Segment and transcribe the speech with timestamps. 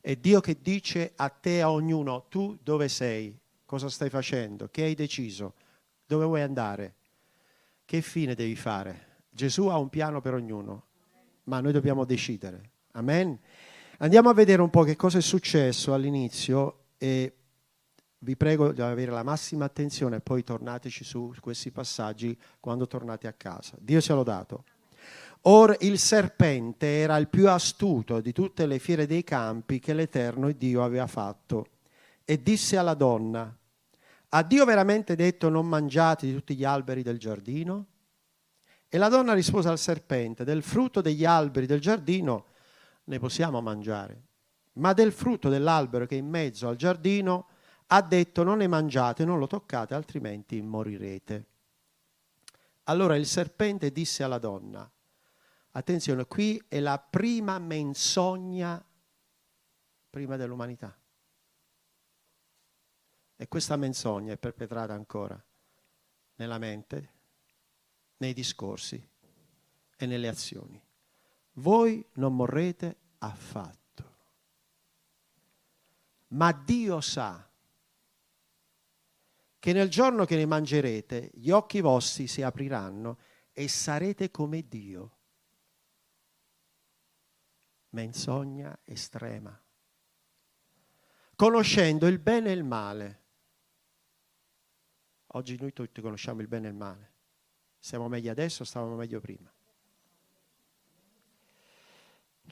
[0.00, 4.82] È Dio che dice a te a ognuno, tu dove sei, cosa stai facendo, che
[4.82, 5.54] hai deciso,
[6.06, 6.94] dove vuoi andare,
[7.84, 9.24] che fine devi fare.
[9.28, 10.86] Gesù ha un piano per ognuno,
[11.44, 12.70] ma noi dobbiamo decidere.
[12.92, 13.38] Amen.
[13.98, 17.34] Andiamo a vedere un po' che cosa è successo all'inizio e
[18.18, 23.32] vi prego di avere la massima attenzione poi tornateci su questi passaggi quando tornate a
[23.32, 23.76] casa.
[23.78, 24.64] Dio sia lodato.
[25.42, 30.52] Or il serpente era il più astuto di tutte le fiere dei campi che l'Eterno
[30.52, 31.66] Dio aveva fatto
[32.24, 33.56] e disse alla donna,
[34.32, 37.86] ha Dio veramente detto non mangiate di tutti gli alberi del giardino?
[38.88, 42.46] E la donna rispose al serpente, del frutto degli alberi del giardino
[43.04, 44.22] ne possiamo mangiare,
[44.74, 47.46] ma del frutto dell'albero che è in mezzo al giardino
[47.86, 51.46] ha detto non ne mangiate, non lo toccate, altrimenti morirete.
[52.84, 54.88] Allora il serpente disse alla donna,
[55.72, 58.84] attenzione, qui è la prima menzogna
[60.10, 60.96] prima dell'umanità.
[63.36, 65.42] E questa menzogna è perpetrata ancora
[66.34, 67.12] nella mente,
[68.18, 69.08] nei discorsi
[69.96, 70.82] e nelle azioni.
[71.54, 73.78] Voi non morrete affatto.
[76.28, 77.48] Ma Dio sa
[79.58, 83.18] che nel giorno che ne mangerete gli occhi vostri si apriranno
[83.52, 85.18] e sarete come Dio.
[87.90, 89.58] Menzogna estrema.
[91.34, 93.18] Conoscendo il bene e il male.
[95.28, 97.12] Oggi noi tutti conosciamo il bene e il male.
[97.78, 99.50] Siamo meglio adesso, stavamo meglio prima.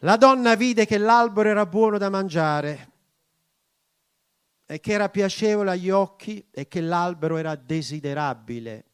[0.03, 2.93] La donna vide che l'albero era buono da mangiare
[4.65, 8.88] e che era piacevole agli occhi e che l'albero era desiderabile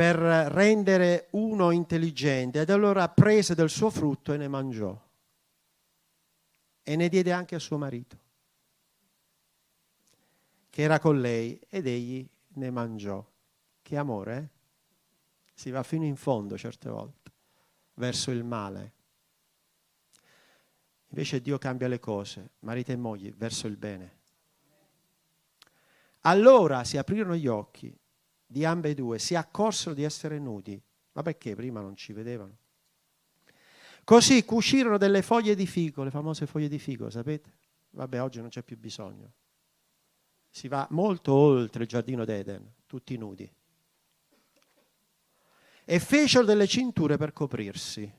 [0.00, 2.62] per rendere uno intelligente.
[2.62, 4.98] Ed allora prese del suo frutto e ne mangiò.
[6.82, 8.18] E ne diede anche a suo marito,
[10.70, 13.22] che era con lei, ed egli ne mangiò.
[13.82, 14.48] Che amore, eh?
[15.52, 17.30] Si va fino in fondo certe volte,
[17.96, 18.92] verso il male.
[21.08, 24.18] Invece Dio cambia le cose, marito e moglie, verso il bene.
[26.20, 27.94] Allora si aprirono gli occhi
[28.50, 30.80] di ambedue, si accorsero di essere nudi.
[31.12, 32.56] Ma perché prima non ci vedevano?
[34.02, 37.58] Così cucirono delle foglie di fico, le famose foglie di fico, sapete?
[37.90, 39.34] Vabbè, oggi non c'è più bisogno.
[40.48, 43.48] Si va molto oltre il giardino d'Eden, tutti nudi.
[45.84, 48.12] E fecero delle cinture per coprirsi.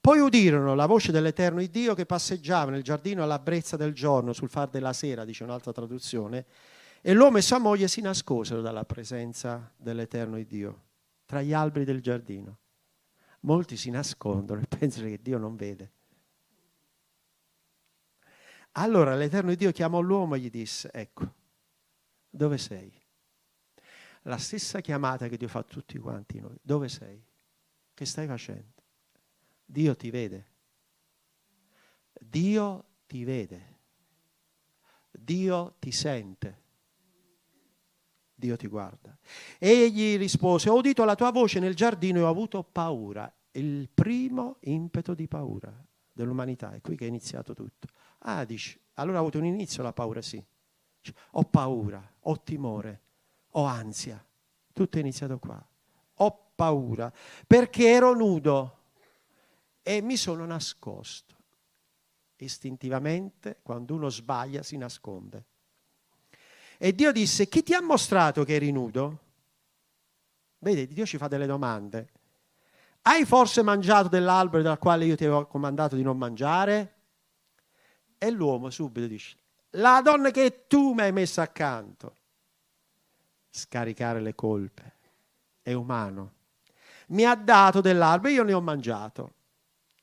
[0.00, 4.48] Poi udirono la voce dell'Eterno Dio che passeggiava nel giardino alla brezza del giorno, sul
[4.48, 6.46] far della sera, dice un'altra traduzione,
[7.08, 10.86] e l'uomo e sua moglie si nascosero dalla presenza dell'Eterno Dio,
[11.24, 12.58] tra gli alberi del giardino.
[13.42, 15.92] Molti si nascondono e pensano che Dio non vede.
[18.72, 21.32] Allora l'Eterno Dio chiamò l'uomo e gli disse, ecco,
[22.28, 22.92] dove sei?
[24.22, 26.58] La stessa chiamata che Dio fa a tutti quanti noi.
[26.60, 27.24] Dove sei?
[27.94, 28.82] Che stai facendo?
[29.64, 30.46] Dio ti vede.
[32.18, 33.78] Dio ti vede.
[35.12, 36.64] Dio ti sente.
[38.38, 39.16] Dio ti guarda.
[39.58, 43.32] Egli rispose, ho udito la tua voce nel giardino e ho avuto paura.
[43.52, 45.72] Il primo impeto di paura
[46.12, 47.88] dell'umanità, è qui che è iniziato tutto.
[48.20, 50.42] Ah, dici, allora ha avuto un inizio la paura, sì.
[51.32, 53.00] Ho paura, ho timore,
[53.52, 54.22] ho ansia.
[54.72, 55.66] Tutto è iniziato qua.
[56.16, 57.10] Ho paura
[57.46, 58.78] perché ero nudo
[59.82, 61.34] e mi sono nascosto.
[62.36, 65.46] Istintivamente, quando uno sbaglia, si nasconde.
[66.78, 69.18] E Dio disse, chi ti ha mostrato che eri nudo?
[70.58, 72.08] Vedi, Dio ci fa delle domande.
[73.02, 76.94] Hai forse mangiato dell'albero dal quale io ti avevo comandato di non mangiare?
[78.18, 79.36] E l'uomo subito dice,
[79.70, 82.16] la donna che tu mi hai messo accanto.
[83.50, 84.94] Scaricare le colpe.
[85.62, 86.32] È umano.
[87.08, 89.32] Mi ha dato dell'albero, io ne ho mangiato.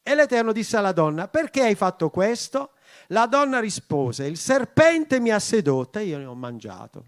[0.02, 2.73] E l'Eterno disse alla donna, perché hai fatto questo?
[3.07, 7.06] La donna rispose, il serpente mi ha sedotta e io ne ho mangiato.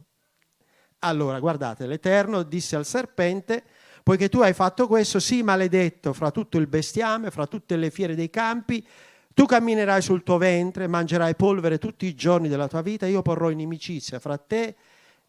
[1.00, 3.64] Allora, guardate, l'Eterno disse al serpente,
[4.04, 8.16] poiché tu hai fatto questo, sii maledetto fra tutto il bestiame, fra tutte le fiere
[8.16, 8.86] dei campi,
[9.34, 13.50] tu camminerai sul tuo ventre, mangerai polvere tutti i giorni della tua vita, io porrò
[13.50, 14.76] inimicizia fra te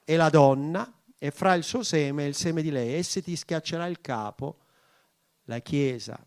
[0.04, 3.34] e la donna e fra il suo seme e il seme di lei, essi ti
[3.34, 4.58] schiaccerà il capo,
[5.44, 6.18] la Chiesa,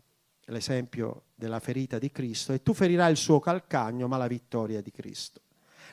[0.45, 4.91] l'esempio della ferita di Cristo, e tu ferirai il suo calcagno, ma la vittoria di
[4.91, 5.41] Cristo.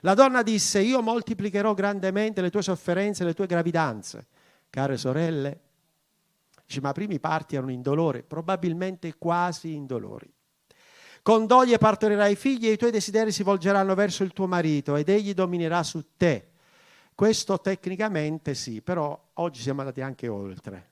[0.01, 4.27] La donna disse, io moltiplicherò grandemente le tue sofferenze e le tue gravidanze.
[4.69, 5.61] Care sorelle,
[6.67, 10.31] dice, ma primi parti erano indolori, probabilmente quasi indolori.
[11.23, 15.09] Con doglie partorirai figli e i tuoi desideri si volgeranno verso il tuo marito ed
[15.09, 16.51] egli dominerà su te.
[17.15, 20.91] Questo tecnicamente sì, però oggi siamo andati anche oltre.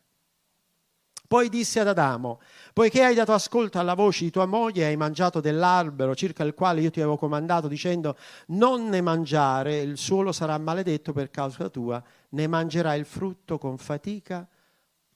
[1.34, 2.38] Poi disse ad Adamo,
[2.72, 6.54] poiché hai dato ascolto alla voce di tua moglie e hai mangiato dell'albero circa il
[6.54, 8.16] quale io ti avevo comandato dicendo
[8.50, 13.78] non ne mangiare, il suolo sarà maledetto per causa tua, ne mangerai il frutto con
[13.78, 14.48] fatica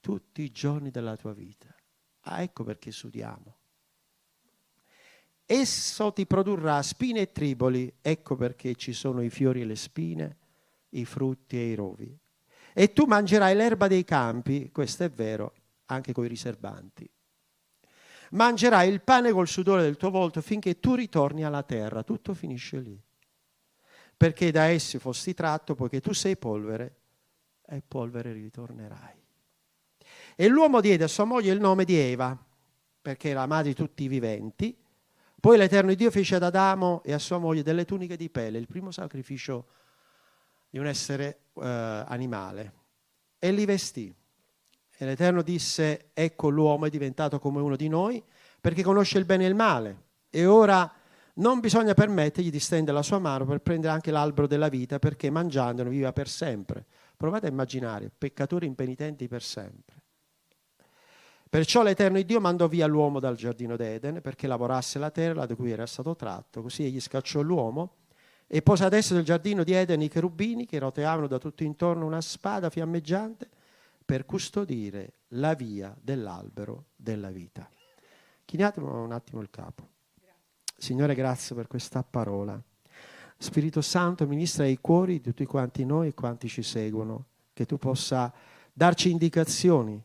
[0.00, 1.72] tutti i giorni della tua vita.
[2.22, 3.56] Ah, ecco perché studiamo.
[5.46, 10.36] Esso ti produrrà spine e triboli, ecco perché ci sono i fiori e le spine,
[10.88, 12.12] i frutti e i rovi.
[12.72, 15.52] E tu mangerai l'erba dei campi, questo è vero,
[15.88, 17.08] anche coi riservanti.
[18.30, 22.78] Mangerai il pane col sudore del tuo volto finché tu ritorni alla terra, tutto finisce
[22.78, 23.00] lì.
[24.16, 26.96] Perché da essi fossi tratto, poiché tu sei polvere,
[27.66, 29.16] e polvere ritornerai.
[30.36, 32.36] E l'uomo diede a sua moglie il nome di Eva,
[33.00, 34.76] perché era madre di tutti i viventi.
[35.40, 38.66] Poi l'Eterno Dio fece ad Adamo e a sua moglie delle tuniche di pelle, il
[38.66, 39.68] primo sacrificio
[40.68, 42.72] di un essere eh, animale,
[43.38, 44.14] e li vestì.
[45.00, 48.20] E l'Eterno disse, ecco l'uomo è diventato come uno di noi,
[48.60, 50.02] perché conosce il bene e il male.
[50.28, 50.92] E ora
[51.34, 55.30] non bisogna permettergli di stendere la sua mano per prendere anche l'albero della vita, perché
[55.30, 56.84] mangiandolo viva per sempre.
[57.16, 60.02] Provate a immaginare, peccatori impenitenti per sempre.
[61.48, 65.70] Perciò l'Eterno Dio mandò via l'uomo dal giardino d'Eden perché lavorasse la terra da cui
[65.70, 66.60] era stato tratto.
[66.60, 67.98] Così egli scacciò l'uomo
[68.48, 72.20] e pose adesso nel giardino di Eden i cherubini che roteavano da tutto intorno una
[72.20, 73.48] spada fiammeggiante
[74.08, 77.68] per custodire la via dell'albero della vita.
[78.46, 79.86] Chiniatelo un attimo il capo.
[80.78, 82.58] Signore, grazie per questa parola.
[83.36, 87.76] Spirito Santo, ministra ai cuori di tutti quanti noi e quanti ci seguono, che tu
[87.76, 88.32] possa
[88.72, 90.02] darci indicazioni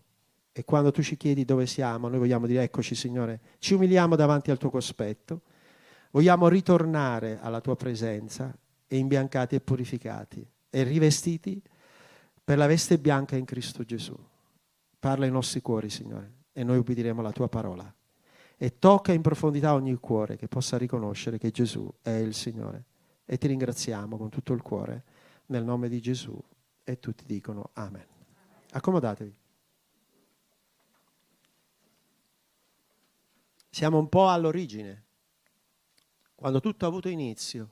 [0.51, 4.51] e quando tu ci chiedi dove siamo, noi vogliamo dire eccoci Signore, ci umiliamo davanti
[4.51, 5.43] al tuo cospetto,
[6.11, 8.53] vogliamo ritornare alla tua presenza
[8.85, 11.63] e imbiancati e purificati e rivestiti
[12.43, 14.15] per la veste bianca in Cristo Gesù.
[14.99, 17.93] Parla ai nostri cuori, Signore, e noi ubbidiremo la tua parola.
[18.55, 22.85] E tocca in profondità ogni cuore che possa riconoscere che Gesù è il Signore.
[23.25, 25.03] E ti ringraziamo con tutto il cuore
[25.47, 26.37] nel nome di Gesù.
[26.83, 28.05] E tutti dicono Amen.
[28.71, 29.35] Accomodatevi.
[33.69, 35.03] Siamo un po' all'origine,
[36.35, 37.71] quando tutto ha avuto inizio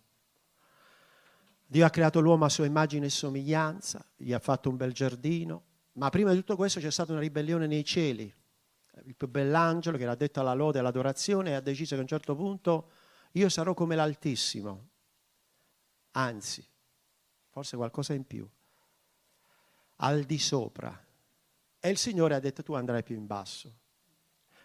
[1.71, 5.63] Dio ha creato l'uomo a sua immagine e somiglianza, gli ha fatto un bel giardino,
[5.93, 8.23] ma prima di tutto questo c'è stata una ribellione nei cieli.
[9.05, 12.09] Il più bell'angelo che era detto alla lode e all'adorazione ha deciso che a un
[12.09, 12.89] certo punto
[13.31, 14.89] io sarò come l'Altissimo,
[16.11, 16.61] anzi,
[17.47, 18.45] forse qualcosa in più,
[19.95, 21.05] al di sopra.
[21.79, 23.79] E il Signore ha detto tu andrai più in basso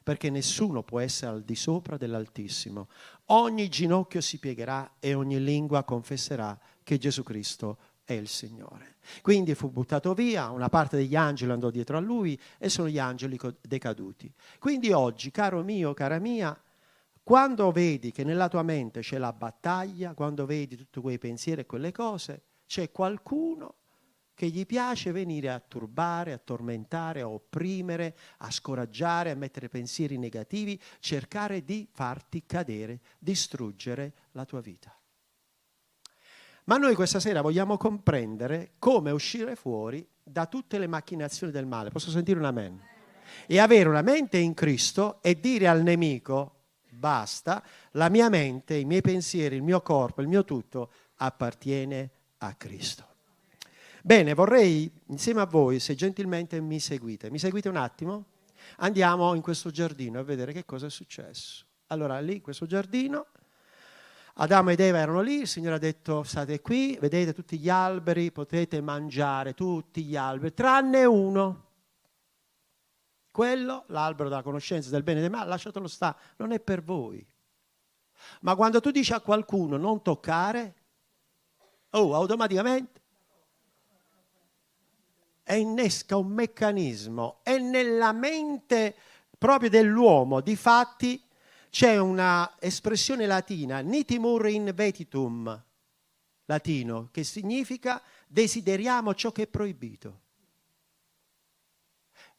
[0.02, 2.88] perché nessuno può essere al di sopra dell'Altissimo.
[3.26, 6.56] Ogni ginocchio si piegherà e ogni lingua confesserà
[6.87, 8.99] che Gesù Cristo è il Signore.
[9.21, 13.00] Quindi fu buttato via, una parte degli angeli andò dietro a lui e sono gli
[13.00, 14.33] angeli decaduti.
[14.61, 16.56] Quindi oggi, caro mio, cara mia,
[17.25, 21.67] quando vedi che nella tua mente c'è la battaglia, quando vedi tutti quei pensieri e
[21.67, 23.79] quelle cose, c'è qualcuno
[24.33, 30.19] che gli piace venire a turbare, a tormentare, a opprimere, a scoraggiare, a mettere pensieri
[30.19, 34.97] negativi, cercare di farti cadere, distruggere la tua vita.
[36.66, 41.90] Ma noi questa sera vogliamo comprendere come uscire fuori da tutte le macchinazioni del male.
[41.90, 42.80] Posso sentire un amen?
[43.46, 46.54] E avere una mente in Cristo e dire al nemico,
[46.90, 52.54] basta, la mia mente, i miei pensieri, il mio corpo, il mio tutto appartiene a
[52.54, 53.04] Cristo.
[54.02, 58.25] Bene, vorrei insieme a voi, se gentilmente mi seguite, mi seguite un attimo?
[58.78, 61.64] Andiamo in questo giardino a vedere che cosa è successo.
[61.88, 63.26] Allora, lì, in questo giardino,
[64.38, 68.31] Adamo ed Eva erano lì, il Signore ha detto state qui, vedete tutti gli alberi,
[68.33, 71.64] potete mangiare tutti gli alberi, tranne uno.
[73.31, 77.26] Quello, l'albero della conoscenza del bene e del male, lasciatelo stare, non è per voi.
[78.40, 80.75] Ma quando tu dici a qualcuno non toccare,
[81.90, 83.00] oh, automaticamente
[85.45, 88.97] e innesca un meccanismo e nella mente
[89.38, 91.25] proprio dell'uomo, di fatti,
[91.76, 95.62] c'è una espressione latina, nitimur in vetitum,
[96.47, 100.21] latino, che significa desideriamo ciò che è proibito.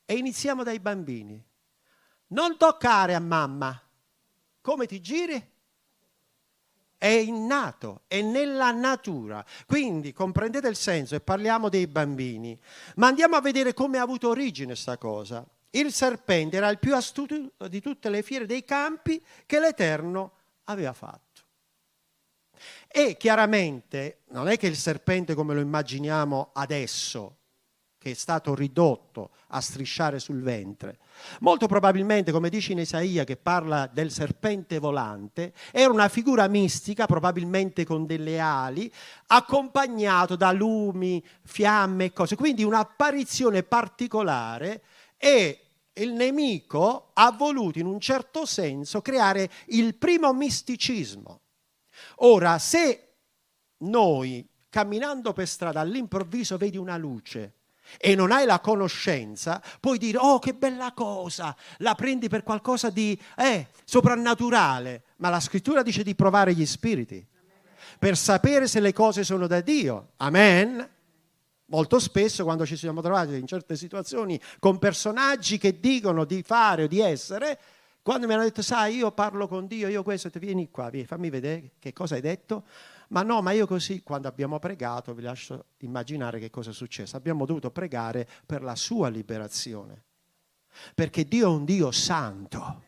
[0.06, 1.40] E iniziamo dai bambini.
[2.30, 3.80] Non toccare a mamma.
[4.60, 5.52] Come ti giri?
[6.98, 9.46] è innato, è nella natura.
[9.68, 12.60] Quindi comprendete il senso e parliamo dei bambini,
[12.96, 15.48] ma andiamo a vedere come ha avuto origine questa cosa.
[15.72, 20.34] Il serpente era il più astuto di tutte le fiere dei campi che l'Eterno
[20.66, 21.26] aveva fatto.
[22.88, 27.36] E chiaramente non è che il serpente come lo immaginiamo adesso,
[27.98, 31.00] che è stato ridotto a strisciare sul ventre.
[31.42, 37.06] Molto probabilmente, come dice in Isaia che parla del serpente volante, era una figura mistica,
[37.06, 38.92] probabilmente con delle ali,
[39.28, 42.36] accompagnato da lumi, fiamme e cose.
[42.36, 44.84] Quindi un'apparizione particolare
[45.18, 45.62] e
[45.94, 51.42] il nemico ha voluto in un certo senso creare il primo misticismo.
[52.18, 53.16] Ora, se
[53.80, 57.54] noi camminando per strada all'improvviso vedi una luce
[57.98, 62.90] e non hai la conoscenza, puoi dire, oh che bella cosa, la prendi per qualcosa
[62.90, 67.26] di eh, soprannaturale, ma la scrittura dice di provare gli spiriti
[67.98, 70.12] per sapere se le cose sono da Dio.
[70.18, 70.88] Amen.
[71.70, 76.84] Molto spesso quando ci siamo trovati in certe situazioni con personaggi che dicono di fare
[76.84, 77.60] o di essere,
[78.02, 81.06] quando mi hanno detto, sai, io parlo con Dio, io questo, ti vieni qua, vieni,
[81.06, 82.64] fammi vedere che cosa hai detto.
[83.10, 87.18] Ma no, ma io così, quando abbiamo pregato, vi lascio immaginare che cosa è successo.
[87.18, 90.04] Abbiamo dovuto pregare per la sua liberazione.
[90.96, 92.84] Perché Dio è un Dio santo,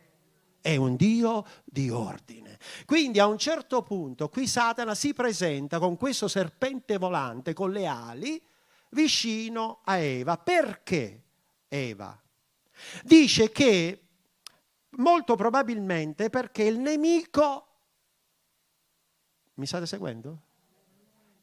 [0.61, 2.57] è un Dio di ordine.
[2.85, 7.85] Quindi a un certo punto qui Satana si presenta con questo serpente volante, con le
[7.85, 8.41] ali,
[8.89, 10.37] vicino a Eva.
[10.37, 11.23] Perché
[11.67, 12.21] Eva?
[13.03, 14.09] Dice che
[14.99, 17.67] Molto probabilmente perché il nemico,
[19.55, 20.47] mi state seguendo?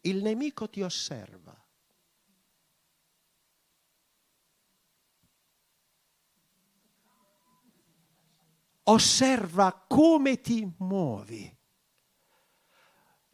[0.02, 1.54] Il nemico ti osserva.
[8.88, 11.56] Osserva come ti muovi.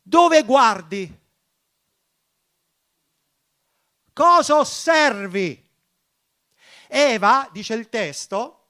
[0.03, 1.21] Dove guardi?
[4.13, 5.71] Cosa osservi?
[6.89, 8.67] Eva, dice il testo,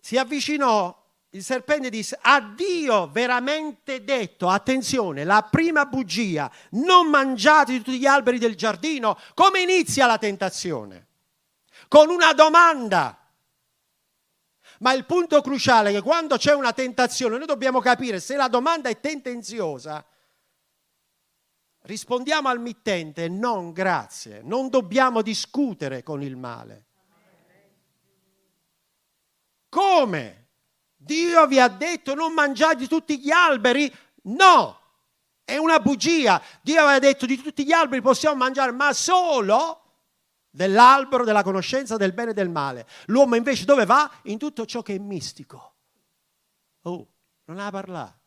[0.00, 1.00] si avvicinò
[1.34, 8.04] il serpente disse, a Dio veramente detto, attenzione, la prima bugia, non mangiate tutti gli
[8.04, 11.06] alberi del giardino, come inizia la tentazione?
[11.88, 13.16] Con una domanda.
[14.80, 18.48] Ma il punto cruciale è che quando c'è una tentazione noi dobbiamo capire se la
[18.48, 20.04] domanda è tentenziosa,
[21.82, 26.86] rispondiamo al mittente, non grazie, non dobbiamo discutere con il male.
[29.68, 30.48] Come?
[30.96, 33.92] Dio vi ha detto non mangiate tutti gli alberi?
[34.24, 34.78] No,
[35.44, 36.40] è una bugia.
[36.60, 39.80] Dio aveva detto di tutti gli alberi possiamo mangiare, ma solo
[40.50, 42.86] dell'albero della conoscenza del bene e del male.
[43.06, 44.10] L'uomo invece dove va?
[44.24, 45.74] In tutto ciò che è mistico.
[46.82, 47.08] Oh,
[47.44, 48.21] non ha parlato.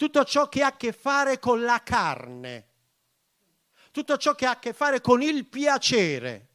[0.00, 2.68] Tutto ciò che ha a che fare con la carne.
[3.90, 6.48] Tutto ciò che ha a che fare con il piacere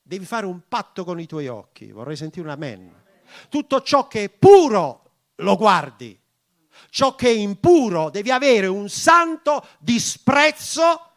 [0.00, 1.92] devi fare un patto con i tuoi occhi.
[1.92, 3.04] Vorrei sentire un amen.
[3.50, 6.18] Tutto ciò che è puro lo guardi.
[6.88, 11.10] Ciò che è impuro devi avere un santo disprezzo,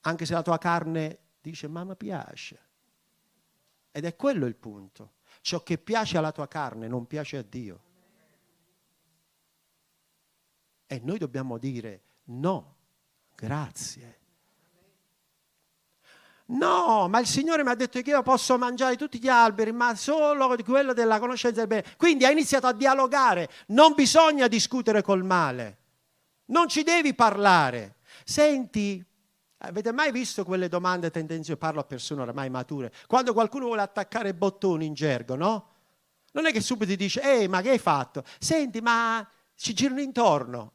[0.00, 2.60] anche se la tua carne dice ma mi piace.
[3.90, 5.16] Ed è quello il punto.
[5.42, 7.90] Ciò che piace alla tua carne non piace a Dio.
[10.92, 12.76] E noi dobbiamo dire no,
[13.34, 14.18] grazie.
[16.48, 19.94] No, ma il Signore mi ha detto che io posso mangiare tutti gli alberi, ma
[19.94, 21.96] solo quello della conoscenza del bene.
[21.96, 23.48] Quindi ha iniziato a dialogare.
[23.68, 25.78] Non bisogna discutere col male.
[26.46, 27.96] Non ci devi parlare.
[28.26, 29.02] Senti,
[29.58, 31.58] avete mai visto quelle domande tendenziose?
[31.58, 32.92] Parlo a persone oramai mature.
[33.06, 35.68] Quando qualcuno vuole attaccare bottoni in gergo, no?
[36.32, 38.24] Non è che subito ti dice, ehi, ma che hai fatto?
[38.38, 40.72] Senti, ma ci girano intorno.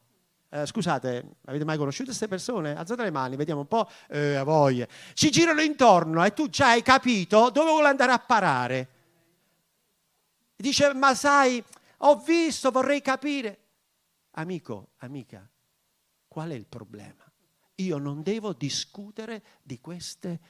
[0.50, 2.74] Eh, scusate, avete mai conosciuto queste persone?
[2.74, 3.88] Alzate le mani, vediamo un po'.
[4.08, 4.86] Eh, a voglia.
[5.12, 8.88] Ci girano intorno e tu già hai capito dove vuole andare a parare.
[10.56, 11.62] Dice, ma sai,
[11.98, 13.58] ho visto, vorrei capire.
[14.32, 15.46] Amico, amica,
[16.26, 17.30] qual è il problema?
[17.76, 20.40] Io non devo discutere di queste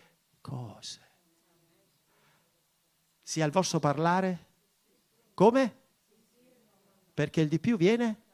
[0.40, 1.00] cose.
[3.23, 4.47] Sia il vostro parlare?
[5.35, 5.76] Come?
[7.12, 8.26] Perché il di più viene?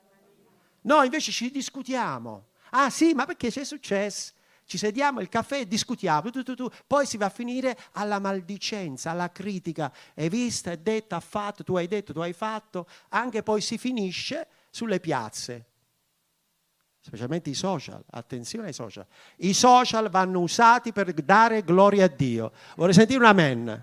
[0.85, 2.49] No, invece ci discutiamo.
[2.71, 4.33] Ah sì, ma perché c'è successo?
[4.67, 6.71] Ci sediamo, il caffè e discutiamo, tu, tu, tu.
[6.87, 9.93] poi si va a finire alla maldicenza, alla critica.
[10.15, 12.89] È vista, è detta, ha fatto, tu hai detto, tu hai fatto.
[13.11, 15.67] Anche poi si finisce sulle piazze,
[16.99, 18.03] specialmente i social.
[18.11, 19.07] Attenzione ai social.
[19.37, 22.53] I social vanno usati per dare gloria a Dio.
[22.77, 23.83] Vorrei sentire un amen.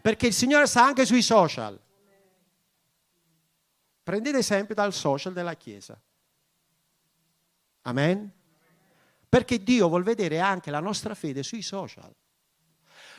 [0.00, 1.78] Perché il Signore sta anche sui social.
[4.02, 6.00] Prendete esempio dal social della Chiesa.
[7.82, 8.30] Amen?
[9.28, 12.12] Perché Dio vuol vedere anche la nostra fede sui social.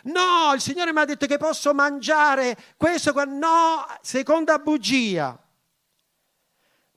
[0.03, 3.13] No, il Signore mi ha detto che posso mangiare questo.
[3.25, 5.37] No, seconda bugia.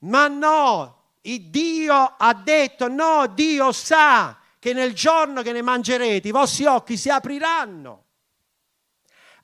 [0.00, 6.32] Ma no, Dio ha detto, no, Dio sa che nel giorno che ne mangerete i
[6.32, 8.02] vostri occhi si apriranno.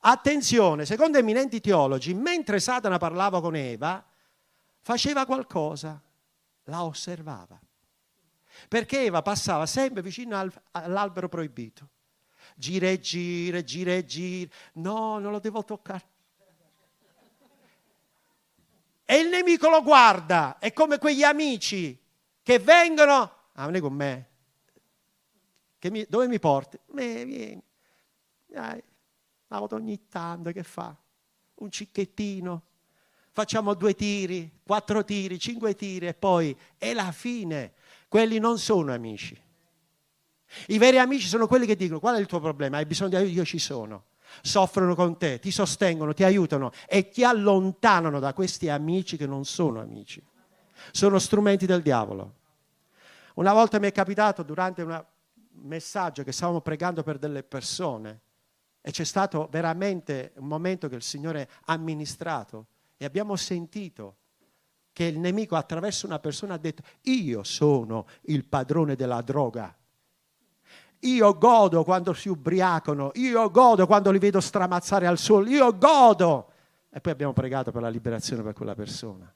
[0.01, 4.03] Attenzione, secondo eminenti teologi, mentre Satana parlava con Eva,
[4.81, 6.01] faceva qualcosa,
[6.63, 7.59] la osservava.
[8.71, 11.89] Perché Eva passava sempre vicino al, all'albero proibito.
[12.55, 14.49] Gira e gira, gira e gira.
[14.75, 16.07] No, non lo devo toccare.
[19.03, 22.01] E il nemico lo guarda, è come quegli amici
[22.41, 24.29] che vengono, ah, è con me,
[25.89, 26.79] mi, dove mi porti?
[26.91, 27.61] Me, vieni.
[28.45, 28.81] Dai,
[29.49, 30.95] auto ogni tanto, che fa?
[31.55, 32.63] Un cicchettino.
[33.33, 37.73] Facciamo due tiri, quattro tiri, cinque tiri e poi è la fine.
[38.11, 39.41] Quelli non sono amici.
[40.67, 42.75] I veri amici sono quelli che dicono qual è il tuo problema?
[42.75, 43.37] Hai bisogno di aiuto?
[43.37, 44.03] Io ci sono
[44.41, 49.45] soffrono con te, ti sostengono, ti aiutano e ti allontanano da questi amici che non
[49.45, 50.21] sono amici.
[50.91, 52.35] Sono strumenti del diavolo.
[53.35, 55.05] Una volta mi è capitato durante un
[55.61, 58.19] messaggio che stavamo pregando per delle persone
[58.81, 62.65] e c'è stato veramente un momento che il Signore ha amministrato
[62.97, 64.17] e abbiamo sentito
[64.93, 69.75] che il nemico attraverso una persona ha detto io sono il padrone della droga
[71.01, 76.51] io godo quando si ubriacano, io godo quando li vedo stramazzare al sole, io godo.
[76.89, 79.33] E poi abbiamo pregato per la liberazione per quella persona.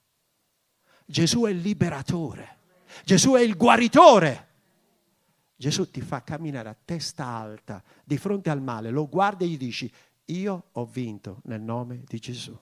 [1.06, 2.58] Gesù è il liberatore,
[3.04, 4.44] Gesù è il guaritore.
[5.56, 9.58] Gesù ti fa camminare a testa alta di fronte al male, lo guardi e gli
[9.58, 9.92] dici,
[10.26, 12.56] io ho vinto nel nome di Gesù.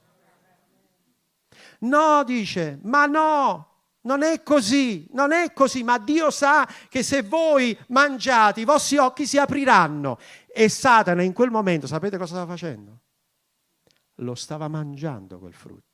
[1.80, 7.22] No, dice, ma no, non è così, non è così, ma Dio sa che se
[7.22, 10.20] voi mangiate i vostri occhi si apriranno.
[10.48, 13.00] E Satana in quel momento, sapete cosa stava facendo?
[14.16, 15.92] Lo stava mangiando quel frutto.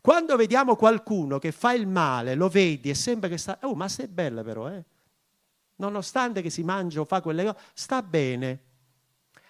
[0.00, 3.58] Quando vediamo qualcuno che fa il male, lo vedi e sembra che sta...
[3.62, 4.84] Oh, ma sei bella però, eh?
[5.76, 8.60] Nonostante che si mangia o fa quelle cose, sta bene.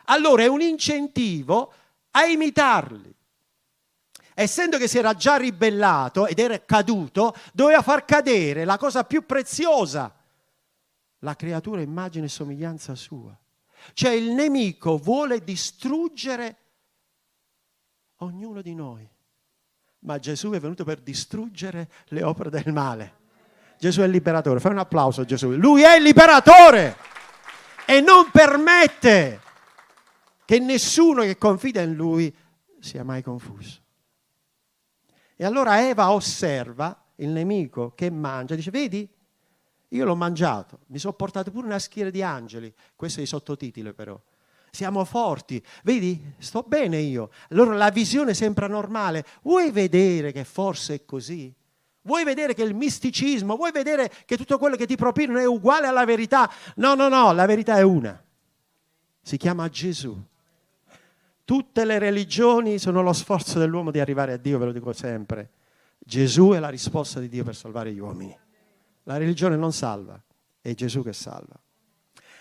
[0.04, 1.72] Allora è un incentivo
[2.12, 3.14] a imitarli
[4.34, 9.24] essendo che si era già ribellato ed era caduto, doveva far cadere la cosa più
[9.24, 10.12] preziosa,
[11.20, 13.36] la creatura immagine e somiglianza sua.
[13.92, 16.56] Cioè il nemico vuole distruggere
[18.16, 19.08] ognuno di noi,
[20.00, 23.22] ma Gesù è venuto per distruggere le opere del male.
[23.78, 25.50] Gesù è il liberatore, fai un applauso a Gesù.
[25.50, 26.96] Lui è il liberatore
[27.86, 29.40] e non permette
[30.44, 32.34] che nessuno che confida in lui
[32.80, 33.83] sia mai confuso.
[35.36, 39.08] E allora Eva osserva il nemico che mangia, dice, vedi,
[39.88, 43.92] io l'ho mangiato, mi sono portato pure una schiera di angeli, questo è il sottotitolo
[43.92, 44.20] però.
[44.70, 47.30] Siamo forti, vedi, sto bene io.
[47.50, 49.24] Allora la visione sembra normale.
[49.42, 51.54] Vuoi vedere che forse è così?
[52.02, 55.86] Vuoi vedere che il misticismo, vuoi vedere che tutto quello che ti propinano è uguale
[55.86, 56.50] alla verità?
[56.76, 58.20] No, no, no, la verità è una.
[59.22, 60.20] Si chiama Gesù.
[61.44, 65.50] Tutte le religioni sono lo sforzo dell'uomo di arrivare a Dio, ve lo dico sempre.
[65.98, 68.36] Gesù è la risposta di Dio per salvare gli uomini.
[69.02, 70.20] La religione non salva,
[70.60, 71.60] è Gesù che salva.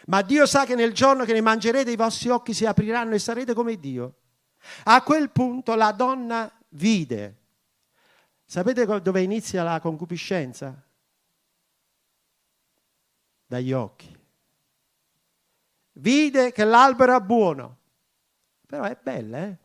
[0.05, 3.19] Ma Dio sa che nel giorno che ne mangerete i vostri occhi si apriranno e
[3.19, 4.15] sarete come Dio.
[4.85, 7.37] A quel punto la donna vide.
[8.45, 10.81] Sapete dove inizia la concupiscenza?
[13.45, 14.17] Dagli occhi.
[15.93, 17.77] Vide che l'albero era buono
[18.73, 19.57] però è bella, eh?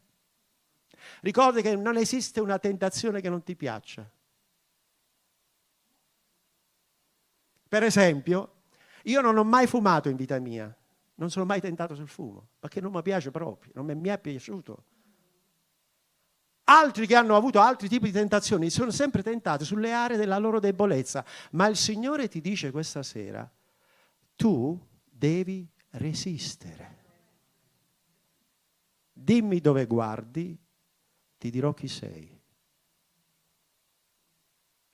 [1.22, 4.06] Ricordi che non esiste una tentazione che non ti piaccia.
[7.66, 8.64] Per esempio,
[9.04, 10.76] io non ho mai fumato in vita mia,
[11.14, 14.84] non sono mai tentato sul fumo, perché non mi piace proprio, non mi è piaciuto.
[16.64, 20.60] Altri che hanno avuto altri tipi di tentazioni sono sempre tentati sulle aree della loro
[20.60, 23.50] debolezza, ma il Signore ti dice questa sera,
[24.36, 26.97] tu devi resistere
[29.22, 30.56] dimmi dove guardi,
[31.36, 32.40] ti dirò chi sei.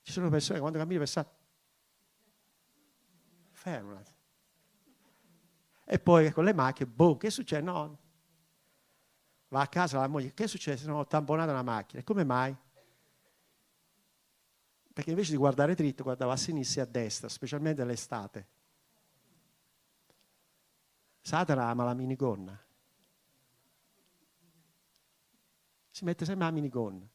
[0.01, 1.31] Ci sono persone che quando cammini per strada,
[3.51, 4.03] ferma.
[5.87, 7.61] E poi con le macchine, boh, che succede?
[7.61, 7.99] No.
[9.49, 10.85] Va a casa la moglie, che succede?
[10.85, 12.03] Non ho tamponato la macchina.
[12.03, 12.55] Come mai?
[14.93, 18.47] Perché invece di guardare dritto, guardava a sinistra e a destra, specialmente l'estate.
[21.21, 22.64] Satana ama la minigonna.
[25.95, 27.07] Si mette sempre la minigonna.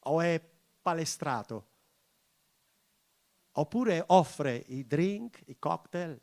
[0.00, 0.38] O è
[0.82, 1.68] palestrato.
[3.52, 6.20] Oppure offre i drink, i cocktail.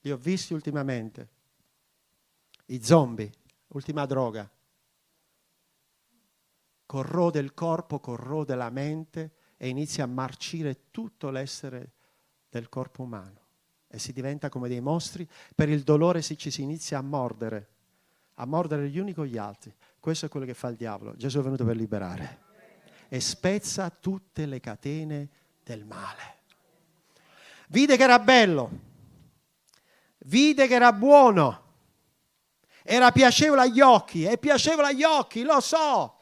[0.00, 1.28] li ho visti ultimamente,
[2.66, 3.30] i zombie,
[3.68, 4.50] ultima droga,
[6.84, 11.92] corrode il corpo, corrode la mente e inizia a marcire tutto l'essere
[12.48, 13.40] del corpo umano
[13.86, 17.71] e si diventa come dei mostri, per il dolore si, ci si inizia a mordere,
[18.34, 19.74] a mordere gli uni con gli altri.
[19.98, 21.14] Questo è quello che fa il diavolo.
[21.16, 22.40] Gesù è venuto per liberare
[23.08, 25.28] e spezza tutte le catene
[25.62, 26.40] del male.
[27.68, 28.70] Vide che era bello,
[30.18, 31.60] vide che era buono,
[32.82, 36.18] era piacevole agli occhi, è piacevole agli occhi, lo so.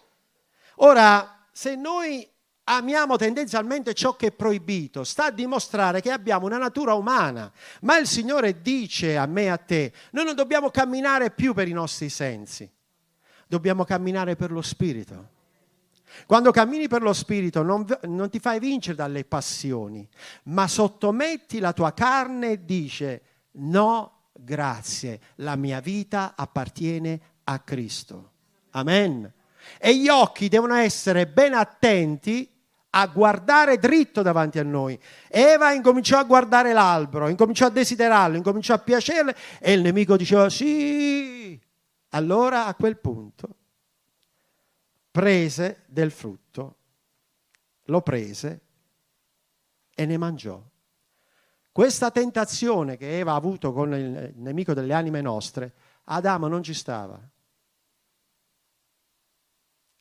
[0.77, 2.29] Ora, se noi
[2.77, 7.51] amiamo tendenzialmente ciò che è proibito, sta a dimostrare che abbiamo una natura umana.
[7.83, 11.69] Ma il Signore dice a me e a te, noi non dobbiamo camminare più per
[11.69, 12.71] i nostri sensi,
[13.47, 15.39] dobbiamo camminare per lo Spirito.
[16.27, 20.09] Quando cammini per lo Spirito non, non, ti fai vincere dalle passioni,
[20.45, 28.31] ma sottometti la tua carne e dice no, grazie, la mia vita appartiene a Cristo.
[28.71, 29.33] Amen.
[29.79, 32.49] E gli occhi devono essere ben attenti
[32.91, 34.99] a guardare dritto davanti a noi.
[35.29, 40.49] Eva incominciò a guardare l'albero, incominciò a desiderarlo, incominciò a piacerle e il nemico diceva
[40.49, 41.61] sì.
[42.11, 43.57] Allora a quel punto
[45.11, 46.77] prese del frutto,
[47.85, 48.61] lo prese
[49.95, 50.61] e ne mangiò.
[51.73, 55.73] Questa tentazione che Eva ha avuto con il nemico delle anime nostre,
[56.05, 57.21] Adamo non ci stava.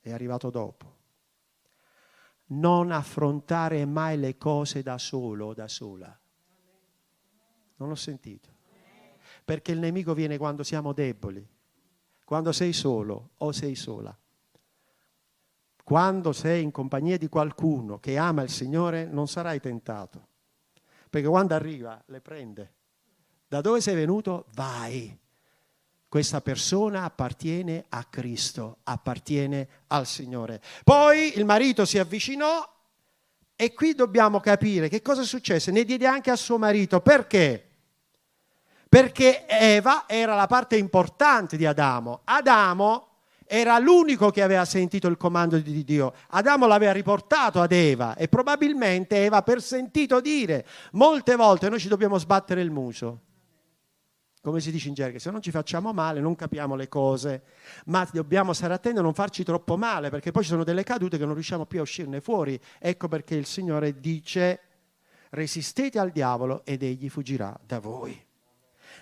[0.02, 0.99] È arrivato dopo
[2.50, 6.18] non affrontare mai le cose da solo o da sola.
[7.76, 8.58] Non l'ho sentito.
[9.44, 11.48] Perché il nemico viene quando siamo deboli,
[12.26, 14.16] quando sei solo o sei sola.
[15.84, 20.28] Quando sei in compagnia di qualcuno che ama il Signore non sarai tentato.
[21.10, 22.74] Perché quando arriva le prende.
[23.48, 24.46] Da dove sei venuto?
[24.54, 25.18] Vai
[26.10, 30.60] questa persona appartiene a Cristo, appartiene al Signore.
[30.84, 32.68] Poi il marito si avvicinò
[33.56, 35.72] e qui dobbiamo capire che cosa successe.
[35.72, 37.00] Ne diede anche a suo marito.
[37.02, 37.64] Perché?
[38.90, 42.22] Perché Eva era la parte importante di Adamo.
[42.24, 43.08] Adamo
[43.46, 46.14] era l'unico che aveva sentito il comando di Dio.
[46.30, 51.88] Adamo l'aveva riportato ad Eva e probabilmente Eva per sentito dire, molte volte noi ci
[51.88, 53.22] dobbiamo sbattere il muso
[54.42, 57.44] come si dice in gergo, se non ci facciamo male non capiamo le cose,
[57.86, 61.18] ma dobbiamo stare attenti a non farci troppo male, perché poi ci sono delle cadute
[61.18, 62.60] che non riusciamo più a uscirne fuori.
[62.80, 64.62] Ecco perché il Signore dice,
[65.32, 68.26] resistete al diavolo ed egli fuggirà da voi.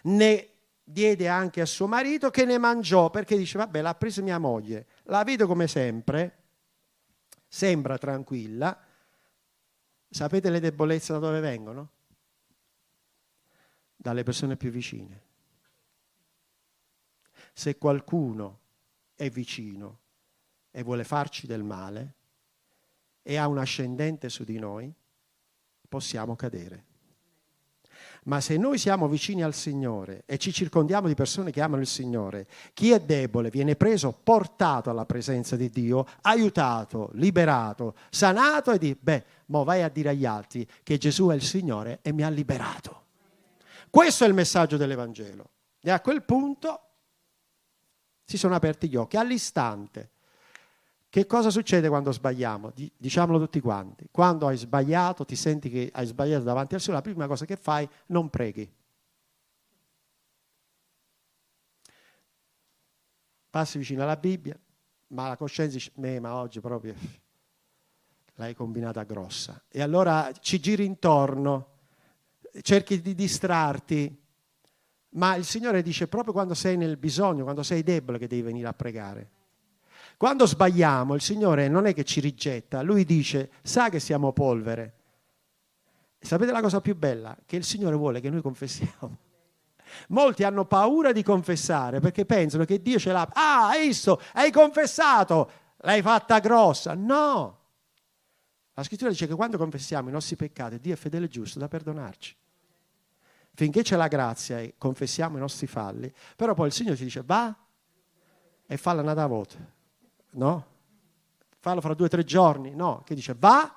[0.03, 0.49] Ne
[0.83, 4.87] diede anche a suo marito che ne mangiò, perché dice, vabbè, l'ha presa mia moglie,
[5.03, 6.45] la vedo come sempre,
[7.47, 8.75] sembra tranquilla,
[10.09, 11.91] sapete le debolezze da dove vengono?
[13.95, 15.25] Dalle persone più vicine
[17.57, 18.59] se qualcuno
[19.15, 19.97] è vicino
[20.69, 22.13] e vuole farci del male
[23.23, 24.93] e ha un ascendente su di noi,
[25.89, 26.85] possiamo cadere.
[28.25, 31.87] Ma se noi siamo vicini al Signore e ci circondiamo di persone che amano il
[31.87, 38.77] Signore, chi è debole viene preso, portato alla presenza di Dio, aiutato, liberato, sanato e
[38.77, 42.21] di, beh, mo vai a dire agli altri che Gesù è il Signore e mi
[42.21, 43.05] ha liberato.
[43.89, 45.49] Questo è il messaggio dell'Evangelo.
[45.81, 46.81] E a quel punto
[48.27, 50.09] si sono aperti gli occhi all'istante.
[51.09, 52.73] Che cosa succede quando sbagliamo?
[52.97, 54.05] Diciamolo tutti quanti.
[54.11, 57.55] Quando hai sbagliato, ti senti che hai sbagliato davanti al Signore, la prima cosa che
[57.55, 58.69] fai, non preghi.
[63.49, 64.59] Passi vicino alla Bibbia,
[65.07, 66.95] ma la coscienza dice, eh, ma oggi proprio
[68.35, 69.63] l'hai combinata grossa.
[69.69, 71.75] E allora ci giri intorno,
[72.61, 74.25] cerchi di distrarti,
[75.17, 78.67] ma il Signore dice proprio quando sei nel bisogno, quando sei debole che devi venire
[78.67, 79.31] a pregare.
[80.15, 84.93] Quando sbagliamo, il Signore non è che ci rigetta, Lui dice, sa che siamo polvere.
[86.19, 87.35] Sapete la cosa più bella?
[87.45, 89.17] Che il Signore vuole che noi confessiamo.
[90.09, 93.27] Molti hanno paura di confessare perché pensano che Dio ce l'ha.
[93.33, 96.93] Ah, visto, hai confessato, l'hai fatta grossa.
[96.93, 97.59] No.
[98.73, 101.67] La scrittura dice che quando confessiamo i nostri peccati, Dio è fedele e giusto da
[101.67, 102.35] perdonarci
[103.57, 107.23] finché c'è la grazia e confessiamo i nostri falli, però poi il Signore ci dice
[107.25, 107.57] va
[108.67, 109.57] e falla una volta,
[110.33, 110.65] no?
[111.57, 113.01] Fallo fra due o tre giorni, no?
[113.03, 113.75] Che dice va,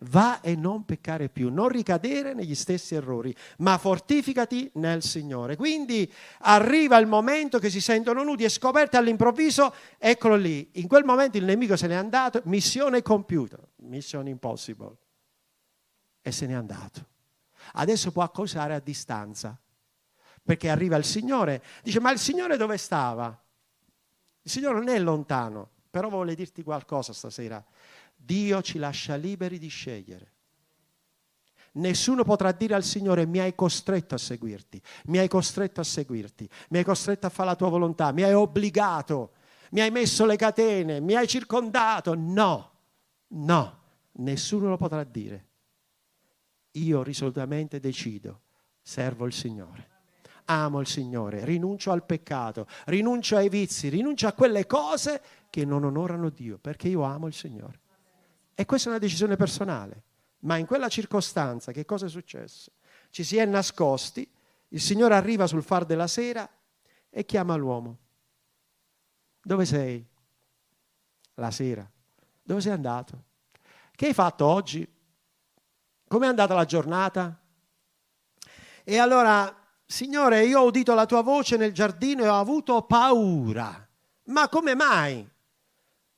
[0.00, 5.56] va e non peccare più, non ricadere negli stessi errori, ma fortificati nel Signore.
[5.56, 11.04] Quindi arriva il momento che si sentono nudi e scoperti all'improvviso, eccolo lì, in quel
[11.04, 14.94] momento il nemico se n'è andato, missione compiuta, mission impossible,
[16.20, 17.12] e se n'è andato
[17.72, 19.58] adesso può accusare a distanza.
[20.44, 23.36] perché arriva il Signore, dice ma il Signore dove stava?
[24.42, 27.64] Il Signore non è lontano, però vuole dirti qualcosa stasera.
[28.14, 30.32] Dio ci lascia liberi di scegliere.
[31.72, 36.48] Nessuno potrà dire al Signore mi hai costretto a seguirti, mi hai costretto a seguirti,
[36.68, 39.32] mi hai costretto a fare la tua volontà, mi hai obbligato,
[39.70, 42.14] mi hai messo le catene, mi hai circondato.
[42.14, 42.72] No,
[43.28, 45.48] no, nessuno lo potrà dire.
[46.76, 48.42] Io risolutamente decido,
[48.80, 49.92] servo il Signore
[50.46, 55.84] amo il Signore, rinuncio al peccato, rinuncio ai vizi, rinuncio a quelle cose che non
[55.84, 57.80] onorano Dio, perché io amo il Signore.
[58.54, 60.02] E questa è una decisione personale.
[60.40, 62.72] Ma in quella circostanza che cosa è successo?
[63.10, 64.28] Ci si è nascosti,
[64.68, 66.48] il Signore arriva sul far della sera
[67.08, 67.98] e chiama l'uomo.
[69.42, 70.04] Dove sei?
[71.34, 71.88] La sera.
[72.42, 73.24] Dove sei andato?
[73.92, 74.86] Che hai fatto oggi?
[76.14, 77.36] Com'è andata la giornata?
[78.84, 79.52] E allora,
[79.84, 83.84] Signore, io ho udito la tua voce nel giardino e ho avuto paura.
[84.26, 85.28] Ma come mai?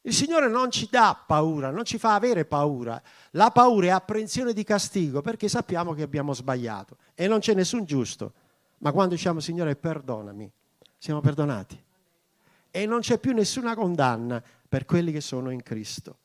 [0.02, 3.00] Il Signore non ci dà paura, non ci fa avere paura.
[3.30, 7.86] La paura è apprensione di castigo perché sappiamo che abbiamo sbagliato e non c'è nessun
[7.86, 8.34] giusto.
[8.80, 10.52] Ma quando diciamo Signore perdonami,
[10.98, 11.82] siamo perdonati.
[12.70, 16.18] E non c'è più nessuna condanna per quelli che sono in Cristo.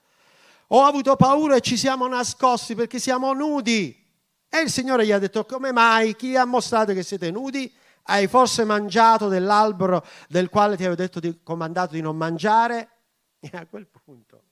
[0.74, 3.98] Ho avuto paura e ci siamo nascosti perché siamo nudi.
[4.48, 6.16] E il Signore gli ha detto, come mai?
[6.16, 7.74] Chi ha mostrato che siete nudi?
[8.04, 12.90] Hai forse mangiato dell'albero del quale ti avevo detto di, comandato di non mangiare?
[13.44, 14.44] E a quel punto,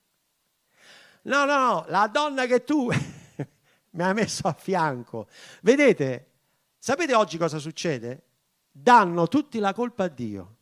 [1.22, 2.90] no, no, no, la donna che tu
[3.90, 5.28] mi hai messo a fianco.
[5.62, 6.30] Vedete,
[6.76, 8.24] sapete oggi cosa succede?
[8.68, 10.56] Danno tutti la colpa a Dio.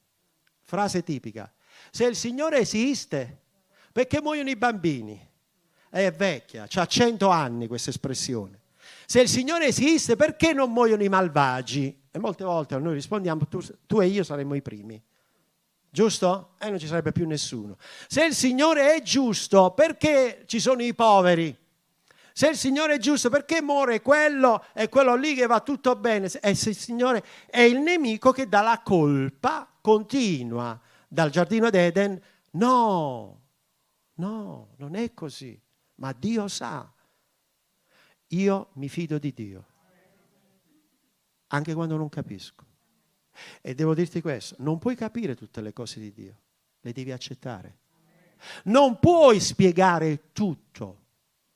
[0.61, 1.51] Frase tipica.
[1.91, 3.45] Se il Signore esiste,
[3.93, 5.28] perché muoiono i bambini?
[5.91, 8.61] È vecchia, ha cento anni questa espressione.
[9.07, 11.99] Se il Signore esiste, perché non muoiono i malvagi?
[12.11, 15.03] E molte volte noi rispondiamo, tu, tu e io saremmo i primi.
[15.91, 16.51] Giusto?
[16.59, 17.79] E non ci sarebbe più nessuno.
[18.07, 21.57] Se il Signore è giusto, perché ci sono i poveri?
[22.33, 26.31] Se il Signore è giusto, perché muore quello e quello lì che va tutto bene?
[26.41, 32.21] E se il Signore è il nemico che dà la colpa continua dal giardino d'Eden?
[32.51, 33.41] No,
[34.15, 35.61] no, non è così.
[35.99, 36.93] Ma Dio sa.
[38.33, 39.67] Io mi fido di Dio,
[41.49, 42.67] anche quando non capisco.
[43.63, 46.41] E devo dirti questo, non puoi capire tutte le cose di Dio,
[46.81, 47.79] le devi accettare.
[48.65, 51.07] Non puoi spiegare tutto,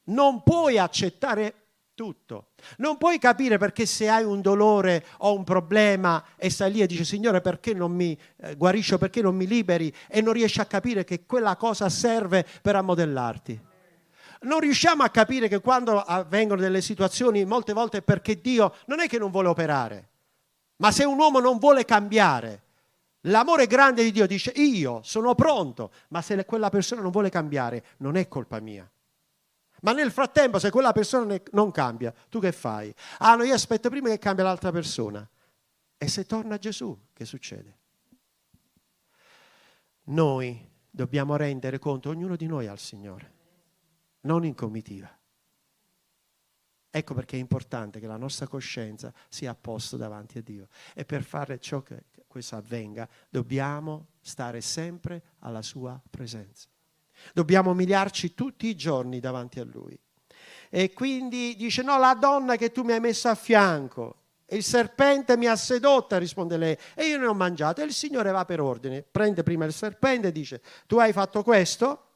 [0.04, 1.62] non puoi accettare
[1.94, 2.52] tutto.
[2.78, 6.86] Non puoi capire perché se hai un dolore o un problema e stai lì e
[6.86, 11.04] dici Signore perché non mi eh, perché non mi liberi e non riesci a capire
[11.04, 13.70] che quella cosa serve per ammodellarti.
[14.42, 19.00] Non riusciamo a capire che quando avvengono delle situazioni molte volte è perché Dio non
[19.00, 20.08] è che non vuole operare,
[20.76, 22.62] ma se un uomo non vuole cambiare,
[23.22, 27.84] l'amore grande di Dio dice io sono pronto, ma se quella persona non vuole cambiare,
[27.98, 28.90] non è colpa mia.
[29.82, 32.94] Ma nel frattempo, se quella persona non cambia, tu che fai?
[33.18, 35.28] Ah, no, io aspetto prima che cambia l'altra persona.
[35.98, 37.78] E se torna Gesù, che succede?
[40.04, 43.32] Noi dobbiamo rendere conto, ognuno di noi al Signore,
[44.22, 45.10] non in comitiva.
[46.94, 50.68] Ecco perché è importante che la nostra coscienza sia a posto davanti a Dio.
[50.94, 56.68] E per fare ciò che questo avvenga, dobbiamo stare sempre alla sua presenza.
[57.32, 59.98] Dobbiamo umiliarci tutti i giorni davanti a Lui.
[60.68, 65.36] E quindi dice, no, la donna che tu mi hai messo a fianco, il serpente
[65.36, 67.80] mi ha sedotta, risponde lei, e io ne ho mangiato.
[67.80, 71.42] E il Signore va per ordine, prende prima il serpente e dice, tu hai fatto
[71.42, 72.11] questo?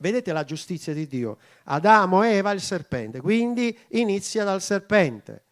[0.00, 1.38] Vedete la giustizia di Dio.
[1.64, 3.20] Adamo, Eva, il serpente.
[3.20, 5.42] Quindi inizia dal serpente.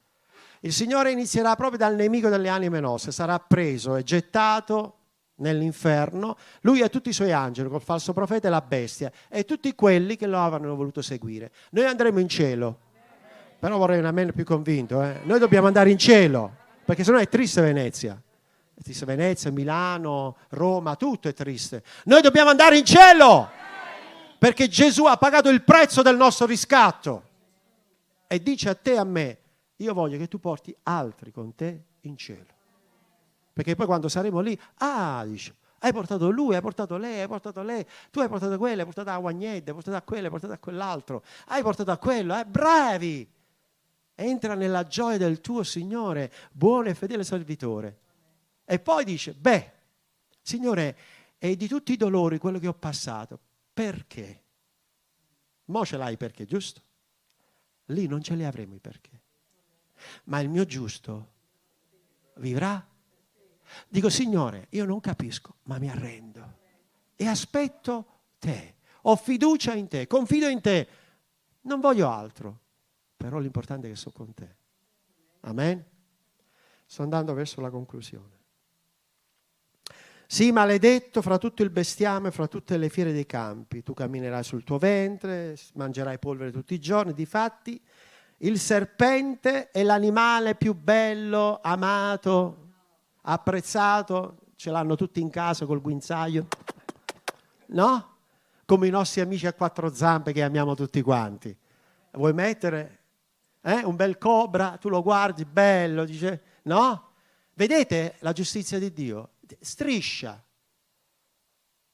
[0.61, 4.95] Il Signore inizierà proprio dal nemico delle anime nostre, sarà preso e gettato
[5.37, 9.75] nell'inferno, lui e tutti i suoi angeli, col falso profeta e la bestia, e tutti
[9.75, 11.51] quelli che lo avranno voluto seguire.
[11.71, 12.79] Noi andremo in cielo,
[13.59, 15.21] però vorrei un amen più convinto, eh?
[15.25, 16.53] noi dobbiamo andare in cielo,
[16.85, 18.21] perché sennò è triste Venezia.
[18.75, 21.83] È triste Venezia, Milano, Roma, tutto è triste.
[22.05, 23.66] Noi dobbiamo andare in cielo!
[24.39, 27.23] Perché Gesù ha pagato il prezzo del nostro riscatto
[28.27, 29.39] e dice a te e a me,
[29.77, 32.55] io voglio che tu porti altri con te in cielo.
[33.53, 37.63] Perché poi quando saremo lì, ah, dice, hai portato lui, hai portato lei, hai portato
[37.63, 40.53] lei, tu hai portato quello, hai portato a Guagnette, hai portato a quello, hai portato
[40.53, 43.31] a quell'altro, hai portato a quello, eh, bravi!
[44.19, 47.99] Entra nella gioia del tuo Signore, buono e fedele servitore.
[48.65, 49.73] E poi dice, beh,
[50.41, 50.97] Signore,
[51.39, 53.39] è di tutti i dolori quello che ho passato,
[53.77, 54.43] perché.
[55.67, 56.81] Mo ce l'hai perché, giusto?
[57.87, 59.21] Lì non ce li avremo i perché.
[60.25, 61.33] Ma il mio giusto
[62.37, 62.83] vivrà.
[63.87, 66.65] Dico, Signore, io non capisco, ma mi arrendo
[67.17, 68.77] e aspetto te.
[69.03, 70.89] Ho fiducia in te, confido in te.
[71.63, 72.61] Non voglio altro,
[73.15, 74.57] però l'importante è che sono con te.
[75.41, 75.85] Amen.
[76.87, 78.36] Sto andando verso la conclusione.
[80.29, 83.85] Sii maledetto fra tutto il bestiame, fra tutte le fiere dei campi.
[83.85, 87.13] Tu camminerai sul tuo ventre, mangerai polvere tutti i giorni.
[87.13, 87.81] Difatti,
[88.39, 92.73] il serpente è l'animale più bello, amato,
[93.23, 94.39] apprezzato.
[94.57, 96.49] Ce l'hanno tutti in casa col guinzaglio.
[97.67, 98.17] No?
[98.65, 101.57] Come i nostri amici a quattro zampe che amiamo tutti quanti.
[102.13, 102.99] Vuoi mettere
[103.61, 104.77] eh, un bel cobra?
[104.77, 107.11] Tu lo guardi, bello, dice, no?
[107.55, 109.31] Vedete la giustizia di Dio?
[109.61, 110.43] Striscia.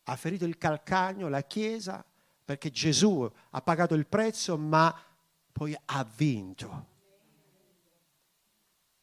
[0.04, 2.04] Ha ferito il calcagno, la Chiesa,
[2.44, 4.94] perché Gesù ha pagato il prezzo, ma
[5.52, 6.86] poi ha vinto.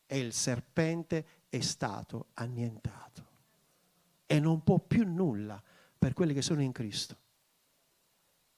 [0.05, 3.27] E il serpente è stato annientato.
[4.25, 5.61] E non può più nulla
[5.97, 7.17] per quelli che sono in Cristo.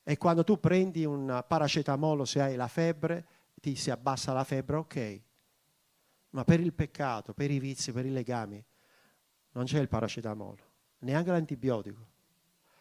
[0.04, 3.26] E quando tu prendi un paracetamolo se hai la febbre,
[3.62, 5.22] ti si abbassa la febbre, ok.
[6.32, 8.64] Ma per il peccato, per i vizi, per i legami,
[9.54, 10.64] non c'è il paracetamolo,
[11.00, 12.08] neanche l'antibiotico.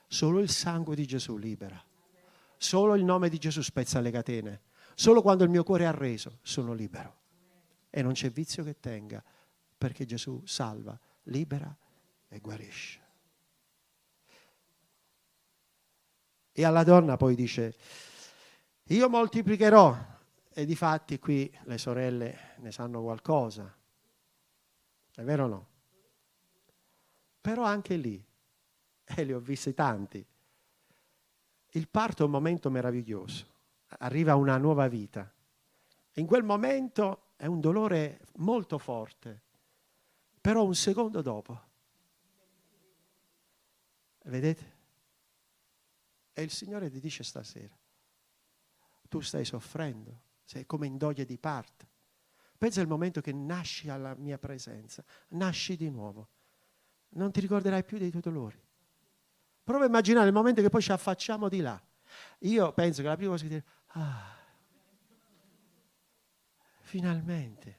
[0.06, 1.82] Solo il sangue di Gesù libera.
[2.56, 4.62] Solo il nome di Gesù spezza le catene.
[4.94, 7.18] Solo quando il mio cuore è arreso sono libero.
[7.90, 9.22] E non c'è vizio che tenga,
[9.78, 11.74] perché Gesù salva, libera
[12.28, 13.00] e guarisce.
[16.52, 17.76] E alla donna poi dice,
[18.84, 20.08] io moltiplicherò.
[20.52, 23.72] E di fatti qui le sorelle ne sanno qualcosa.
[25.14, 25.69] È vero o no?
[27.40, 28.22] Però anche lì,
[29.04, 30.24] e li ho visti tanti,
[31.74, 33.46] il parto è un momento meraviglioso,
[33.98, 35.32] arriva una nuova vita.
[36.14, 39.42] In quel momento è un dolore molto forte,
[40.40, 41.68] però un secondo dopo,
[44.24, 44.78] vedete?
[46.32, 47.76] E il Signore ti dice stasera,
[49.08, 51.88] tu stai soffrendo, sei come in doglia di parte.
[52.58, 56.28] Pensa al momento che nasci alla mia presenza, nasci di nuovo
[57.10, 58.60] non ti ricorderai più dei tuoi dolori.
[59.62, 61.80] Prova a immaginare il momento che poi ci affacciamo di là.
[62.40, 64.36] Io penso che la prima cosa che dire, ah,
[66.80, 67.78] finalmente.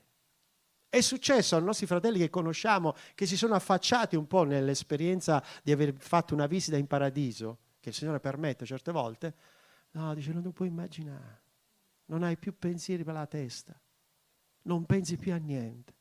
[0.89, 5.71] È successo ai nostri fratelli che conosciamo, che si sono affacciati un po' nell'esperienza di
[5.71, 9.35] aver fatto una visita in paradiso, che il Signore permette certe volte.
[9.91, 11.43] No, dice, non lo puoi immaginare.
[12.05, 13.79] Non hai più pensieri per la testa.
[14.63, 15.93] Non pensi più a niente.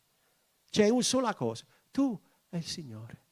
[0.69, 1.65] C'è una sola cosa.
[1.91, 3.25] Tu è il Signore.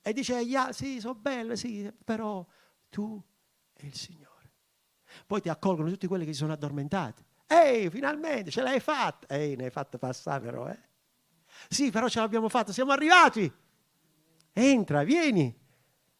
[0.00, 2.46] E dice, yeah, sì, sono belle, sì, però
[2.88, 3.22] tu
[3.74, 4.28] è il Signore.
[5.26, 7.22] Poi ti accolgono tutti quelli che si sono addormentati.
[7.46, 9.26] Ehi, finalmente ce l'hai fatta.
[9.34, 10.78] Ehi, ne hai fatta passare però, eh.
[11.68, 13.52] Sì, però ce l'abbiamo fatta, siamo arrivati.
[14.52, 15.54] Entra, vieni,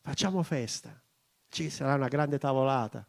[0.00, 1.00] facciamo festa.
[1.48, 3.06] Ci sarà una grande tavolata.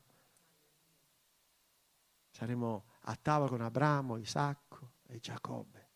[2.30, 5.90] Saremo a tavola con Abramo, Isacco e Giacobbe.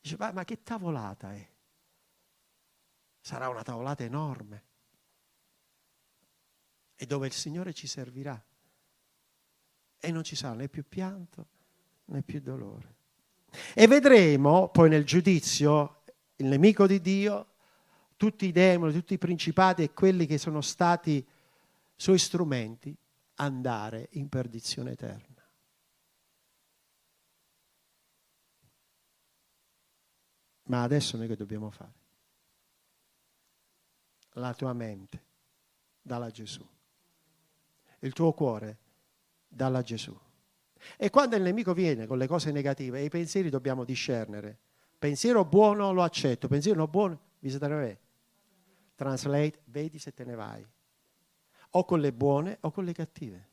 [0.00, 1.51] Dice, ma, che tavolata è?
[3.22, 4.64] Sarà una tavolata enorme.
[6.96, 8.40] E dove il Signore ci servirà.
[9.98, 11.46] E non ci sarà né più pianto
[12.06, 12.96] né più dolore.
[13.74, 16.02] E vedremo poi nel giudizio
[16.36, 17.54] il nemico di Dio,
[18.16, 21.24] tutti i demoni, tutti i principati e quelli che sono stati
[21.94, 22.96] suoi strumenti
[23.36, 25.30] andare in perdizione eterna.
[30.64, 32.01] Ma adesso noi che dobbiamo fare?
[34.36, 35.24] La tua mente
[36.00, 36.66] dalla Gesù.
[38.00, 38.78] Il tuo cuore
[39.46, 40.18] dalla Gesù.
[40.96, 44.58] E quando il nemico viene con le cose negative, i pensieri dobbiamo discernere.
[44.98, 47.98] Pensiero buono lo accetto, pensiero non buono, visita me.
[48.94, 50.66] Translate, vedi se te ne vai.
[51.70, 53.48] O con le buone o con le cattive.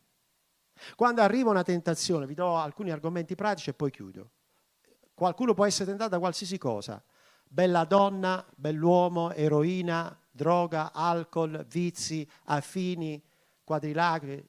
[0.95, 4.31] Quando arriva una tentazione, vi do alcuni argomenti pratici e poi chiudo.
[5.13, 7.03] Qualcuno può essere tentato da qualsiasi cosa.
[7.51, 13.19] Bella donna, bell'uomo, eroina, droga, alcol, vizi, affini,
[13.63, 14.47] quadrilagri,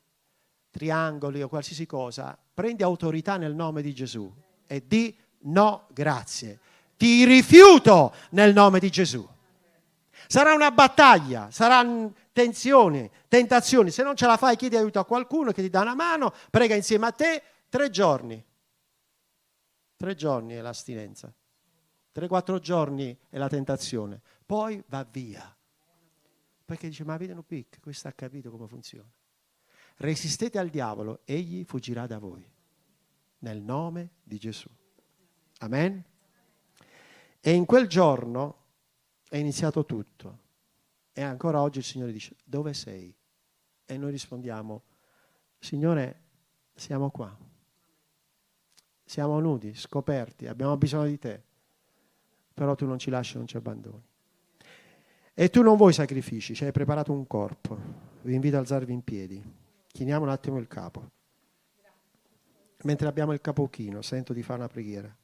[0.70, 2.38] triangoli o qualsiasi cosa.
[2.52, 4.30] Prendi autorità nel nome di Gesù
[4.66, 6.60] e di no grazie.
[6.98, 9.26] Ti rifiuto nel nome di Gesù.
[10.26, 13.90] Sarà una battaglia, saranno tensioni, tentazioni.
[13.90, 16.74] Se non ce la fai, chiedi aiuto a qualcuno che ti dà una mano, prega
[16.74, 18.44] insieme a te tre giorni.
[19.96, 21.32] Tre giorni è l'astinenza.
[22.12, 24.20] Tre, quattro giorni è la tentazione.
[24.44, 25.56] Poi va via.
[26.64, 29.10] Perché dice, ma un pic, questo ha capito come funziona.
[29.96, 32.48] Resistete al diavolo, egli fuggirà da voi.
[33.40, 34.68] Nel nome di Gesù.
[35.58, 36.04] Amen.
[37.40, 38.56] E in quel giorno
[39.28, 40.38] è iniziato tutto.
[41.12, 43.14] E ancora oggi il Signore dice, dove sei?
[43.84, 44.82] E noi rispondiamo,
[45.58, 46.22] Signore,
[46.74, 47.36] siamo qua.
[49.04, 51.44] Siamo nudi, scoperti, abbiamo bisogno di te.
[52.60, 54.02] Però tu non ci lasci, non ci abbandoni.
[55.32, 57.78] E tu non vuoi sacrifici, ci hai preparato un corpo.
[58.20, 59.42] Vi invito ad alzarvi in piedi.
[59.86, 61.10] Chiniamo un attimo il capo.
[62.82, 65.16] Mentre abbiamo il capo chino, sento di fare una preghiera.